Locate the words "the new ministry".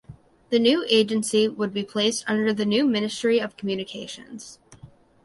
2.53-3.37